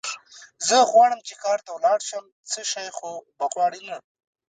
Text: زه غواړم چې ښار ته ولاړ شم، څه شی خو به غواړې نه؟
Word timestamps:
زه 0.67 0.77
غواړم 0.91 1.19
چې 1.27 1.33
ښار 1.41 1.59
ته 1.65 1.71
ولاړ 1.73 1.99
شم، 2.09 2.25
څه 2.51 2.61
شی 2.71 2.87
خو 2.97 3.09
به 3.37 3.45
غواړې 3.53 3.81
نه؟ 3.89 3.97